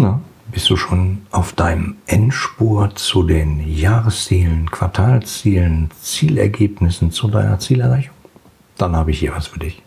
[0.00, 8.14] Na, bist du schon auf deinem Endspurt zu den Jahreszielen, Quartalszielen, Zielergebnissen zu deiner Zielerreichung?
[8.78, 9.82] Dann habe ich hier was für dich.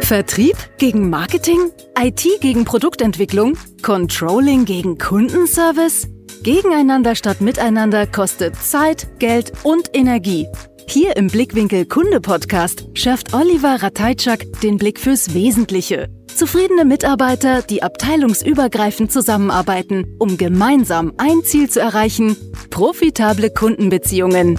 [0.00, 1.72] Vertrieb gegen Marketing?
[1.98, 3.56] IT gegen Produktentwicklung?
[3.82, 6.08] Controlling gegen Kundenservice?
[6.44, 10.46] Gegeneinander statt miteinander kostet Zeit, Geld und Energie.
[10.86, 16.08] Hier im Blickwinkel Kunde Podcast schärft Oliver Ratajczak den Blick fürs Wesentliche.
[16.26, 22.36] Zufriedene Mitarbeiter, die abteilungsübergreifend zusammenarbeiten, um gemeinsam ein Ziel zu erreichen,
[22.70, 24.58] profitable Kundenbeziehungen.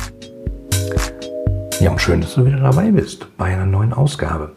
[1.80, 4.54] Ja, und schön, dass du wieder dabei bist bei einer neuen Ausgabe.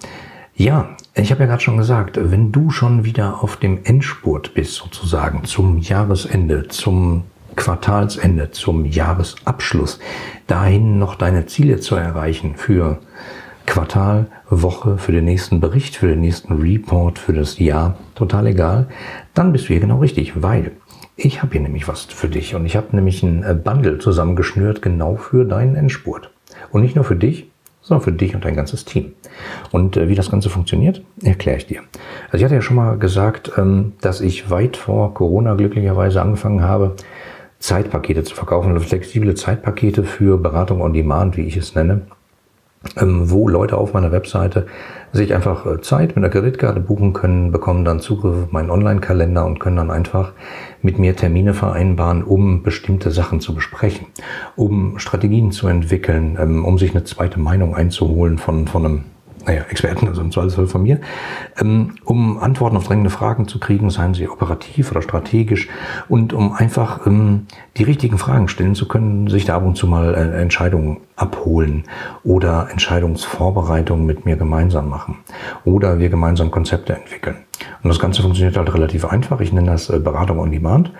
[0.55, 4.74] Ja, ich habe ja gerade schon gesagt, wenn du schon wieder auf dem Endspurt bist,
[4.74, 7.24] sozusagen zum Jahresende, zum
[7.59, 9.99] Quartalsende, zum Jahresabschluss,
[10.47, 13.01] dahin noch deine Ziele zu erreichen für
[13.66, 18.87] Quartal, Woche, für den nächsten Bericht, für den nächsten Report, für das Jahr, total egal,
[19.35, 20.71] dann bist du hier genau richtig, weil
[21.16, 24.80] ich habe hier nämlich was für dich und ich habe nämlich ein äh, Bundle zusammengeschnürt
[24.80, 26.30] genau für deinen Endspurt.
[26.71, 27.51] Und nicht nur für dich,
[27.82, 29.15] sondern für dich und dein ganzes Team.
[29.73, 31.80] Und äh, wie das Ganze funktioniert, erkläre ich dir.
[32.27, 36.63] Also ich hatte ja schon mal gesagt, ähm, dass ich weit vor Corona glücklicherweise angefangen
[36.63, 36.95] habe,
[37.59, 42.02] Zeitpakete zu verkaufen, flexible Zeitpakete für Beratung on Demand, wie ich es nenne,
[42.96, 44.66] ähm, wo Leute auf meiner Webseite
[45.12, 49.45] sich einfach äh, Zeit mit einer Kreditkarte buchen können, bekommen dann Zugriff auf meinen Online-Kalender
[49.45, 50.32] und können dann einfach
[50.82, 54.06] mit mir Termine vereinbaren, um bestimmte Sachen zu besprechen,
[54.54, 59.04] um Strategien zu entwickeln, ähm, um sich eine zweite Meinung einzuholen von, von einem
[59.49, 61.01] naja, Experten, also im Zweifelsfall von mir,
[61.59, 65.69] ähm, um Antworten auf drängende Fragen zu kriegen, seien sie operativ oder strategisch,
[66.09, 67.47] und um einfach ähm,
[67.78, 71.84] die richtigen Fragen stellen zu können, sich da ab und zu mal äh, Entscheidungen abholen
[72.22, 75.16] oder Entscheidungsvorbereitungen mit mir gemeinsam machen
[75.65, 77.37] oder wir gemeinsam Konzepte entwickeln.
[77.82, 79.41] Und das Ganze funktioniert halt relativ einfach.
[79.41, 80.93] Ich nenne das äh, Beratung on Demand.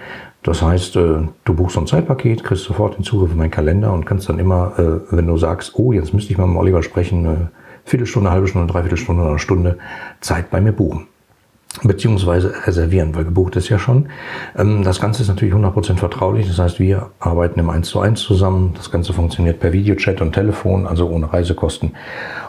[0.43, 3.93] Das heißt, äh, du buchst so ein Zeitpaket, kriegst sofort den Zugriff auf meinen Kalender
[3.93, 4.73] und kannst dann immer,
[5.11, 7.51] wenn du sagst, oh, jetzt müsste ich mal mit Oliver sprechen,
[7.89, 9.79] Viertelstunde, halbe Stunde, dreiviertel Stunde oder eine Stunde
[10.21, 11.07] Zeit bei mir buchen.
[11.83, 14.09] Beziehungsweise reservieren, weil gebucht ist ja schon.
[14.57, 16.47] Ähm, das Ganze ist natürlich 100% vertraulich.
[16.49, 18.73] Das heißt, wir arbeiten im 1 zu 1 zusammen.
[18.75, 21.93] Das Ganze funktioniert per Videochat und Telefon, also ohne Reisekosten.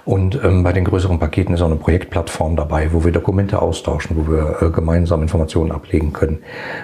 [0.06, 4.16] Und ähm, bei den größeren Paketen ist auch eine Projektplattform dabei, wo wir Dokumente austauschen,
[4.18, 6.40] wo wir äh, gemeinsam Informationen ablegen können.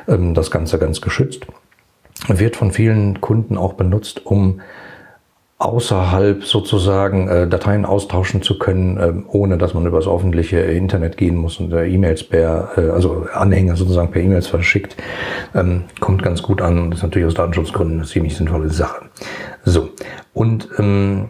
[0.07, 1.47] Ähm, das Ganze ganz geschützt.
[2.27, 4.61] Wird von vielen Kunden auch benutzt, um
[5.57, 11.15] außerhalb sozusagen äh, Dateien austauschen zu können, äh, ohne dass man über das öffentliche Internet
[11.15, 14.97] gehen muss und äh, E-Mails per, äh, also Anhänger sozusagen per E-Mails verschickt,
[15.53, 19.05] ähm, kommt ganz gut an und ist natürlich aus Datenschutzgründen eine ziemlich sinnvolle Sache.
[19.63, 19.89] So,
[20.33, 21.29] und ähm,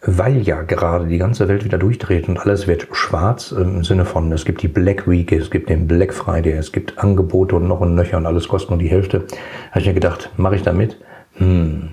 [0.00, 4.32] weil ja gerade die ganze Welt wieder durchdreht und alles wird schwarz im Sinne von,
[4.32, 7.82] es gibt die Black Week, es gibt den Black Friday, es gibt Angebote und noch
[7.82, 9.24] ein Nöcher und alles kostet nur die Hälfte,
[9.70, 10.96] habe ich mir gedacht, mache ich da mit?
[11.34, 11.90] Hm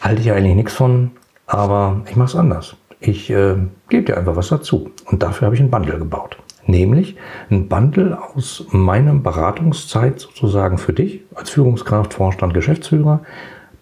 [0.00, 1.12] halte ich eigentlich nichts von,
[1.46, 2.76] aber ich mache es anders.
[3.00, 3.56] Ich äh,
[3.88, 4.90] gebe dir einfach was dazu.
[5.06, 6.36] Und dafür habe ich ein Bundle gebaut.
[6.66, 7.16] Nämlich
[7.50, 13.20] ein Bundle aus meiner Beratungszeit sozusagen für dich als Führungskraft, Vorstand, Geschäftsführer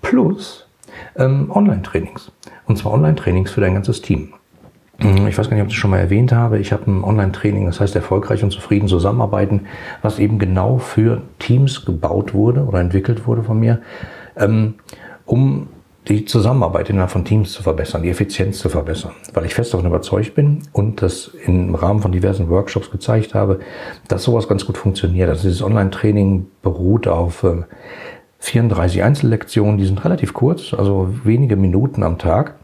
[0.00, 0.68] plus
[1.16, 2.30] ähm, Online-Trainings.
[2.66, 4.32] Und zwar Online-Trainings für dein ganzes Team.
[5.00, 6.58] Hm, ich weiß gar nicht, ob ich das schon mal erwähnt habe.
[6.58, 9.66] Ich habe ein Online-Training, das heißt erfolgreich und zufrieden zusammenarbeiten,
[10.02, 13.80] was eben genau für Teams gebaut wurde oder entwickelt wurde von mir,
[14.36, 14.74] ähm,
[15.26, 15.68] um
[16.08, 19.86] die Zusammenarbeit innerhalb von Teams zu verbessern, die Effizienz zu verbessern, weil ich fest davon
[19.86, 23.60] überzeugt bin und das im Rahmen von diversen Workshops gezeigt habe,
[24.08, 25.28] dass sowas ganz gut funktioniert.
[25.28, 27.44] Also dieses Online-Training beruht auf
[28.38, 32.54] 34 äh, Einzellektionen, die sind relativ kurz, also wenige Minuten am Tag.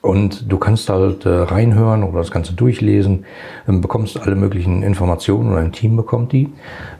[0.00, 3.26] Und du kannst halt äh, reinhören oder das Ganze durchlesen,
[3.68, 6.50] ähm, bekommst alle möglichen Informationen oder ein Team bekommt die.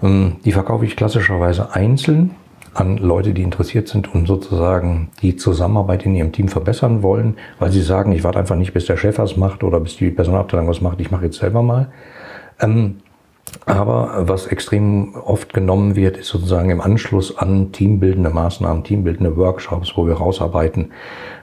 [0.03, 2.33] Ähm, die verkaufe ich klassischerweise einzeln
[2.75, 7.71] an Leute, die interessiert sind und sozusagen die Zusammenarbeit in ihrem Team verbessern wollen, weil
[7.71, 10.69] sie sagen, ich warte einfach nicht, bis der Chef was macht oder bis die Personalabteilung
[10.69, 11.93] was macht, ich mache jetzt selber mal.
[12.61, 12.97] Ähm,
[13.67, 19.93] aber was extrem oft genommen wird, ist sozusagen im Anschluss an teambildende Maßnahmen, teambildende Workshops,
[19.97, 20.93] wo wir rausarbeiten,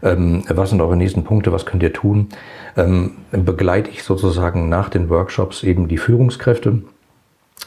[0.01, 2.29] ähm, was sind eure nächsten Punkte, was könnt ihr tun,
[2.75, 6.81] ähm, begleite ich sozusagen nach den Workshops eben die Führungskräfte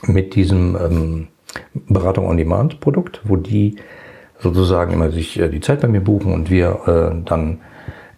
[0.07, 1.29] mit diesem ähm,
[1.75, 3.77] Beratung on Demand Produkt, wo die
[4.39, 7.61] sozusagen immer sich äh, die Zeit bei mir buchen und wir äh, dann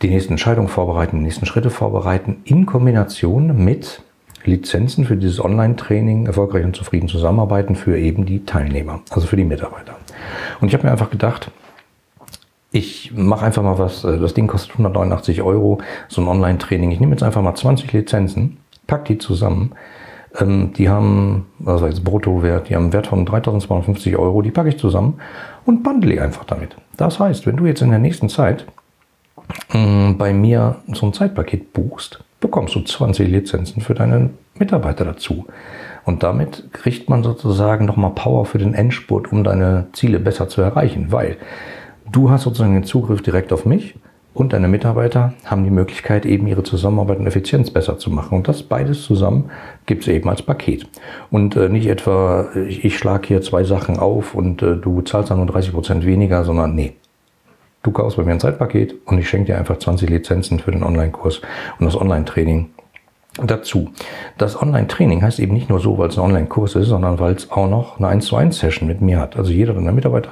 [0.03, 4.03] die nächsten Entscheidungen vorbereiten, die nächsten Schritte vorbereiten, in Kombination mit
[4.45, 9.45] Lizenzen für dieses Online-Training erfolgreich und zufrieden zusammenarbeiten für eben die Teilnehmer, also für die
[9.45, 9.97] Mitarbeiter.
[10.61, 11.51] Und ich habe mir einfach gedacht,
[12.71, 15.79] ich mache einfach mal was, äh, das Ding kostet 189 Euro,
[16.09, 16.91] so ein Online-Training.
[16.91, 19.73] Ich nehme jetzt einfach mal 20 Lizenzen, pack die zusammen,
[20.39, 24.69] Ähm, die haben, also jetzt Bruttowert, die haben einen Wert von 3250 Euro, die packe
[24.69, 25.21] ich zusammen
[25.65, 26.77] und bundle einfach damit.
[26.97, 28.67] Das heißt, wenn du jetzt in der nächsten Zeit
[29.73, 35.47] äh, bei mir so ein Zeitpaket buchst, bekommst du 20 Lizenzen für deine Mitarbeiter dazu.
[36.05, 40.61] Und damit kriegt man sozusagen nochmal Power für den Endspurt, um deine Ziele besser zu
[40.61, 41.39] erreichen, weil
[42.11, 43.95] du hast sozusagen den Zugriff direkt auf mich
[44.35, 48.37] und deine Mitarbeiter haben die Möglichkeit, eben ihre Zusammenarbeit und Effizienz besser zu machen.
[48.37, 49.51] Und das beides zusammen
[49.87, 50.87] gibt es eben als Paket.
[51.31, 55.31] Und äh, nicht etwa, ich, ich schlage hier zwei Sachen auf und äh, du zahlst
[55.31, 56.95] dann nur 30 Prozent weniger, sondern nee.
[57.85, 60.83] Du kaufst bei mir ein Zeitpaket und ich schenke dir einfach 20 Lizenzen für den
[60.83, 61.41] Online-Kurs
[61.79, 62.71] und das Online-Training
[63.43, 63.91] dazu.
[64.39, 67.51] Das Online-Training heißt eben nicht nur so, weil es ein Online-Kurs ist, sondern weil es
[67.51, 69.37] auch noch eine 1 zu 1 Session mit mir hat.
[69.37, 70.31] Also jeder deiner Mitarbeiter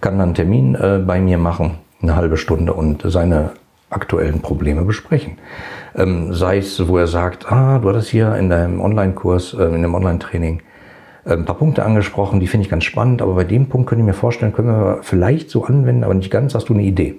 [0.00, 3.52] kann dann einen Termin äh, bei mir machen, eine halbe Stunde und seine
[3.90, 5.38] aktuellen Probleme besprechen.
[5.94, 9.82] Ähm, sei es, wo er sagt, ah, du hattest hier in deinem Online-Kurs, äh, in
[9.82, 10.62] dem Online-Training
[11.24, 14.00] äh, ein paar Punkte angesprochen, die finde ich ganz spannend, aber bei dem Punkt könnte
[14.00, 17.16] ich mir vorstellen, können wir vielleicht so anwenden, aber nicht ganz, hast du eine Idee.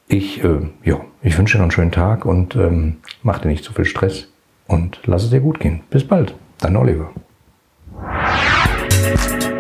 [0.08, 3.64] ich, äh, ja, ich wünsche dir noch einen schönen Tag und ähm, mach dir nicht
[3.64, 4.28] zu viel Stress
[4.68, 5.81] und lass es dir gut gehen.
[5.90, 7.12] Bis bald, dein Oliver.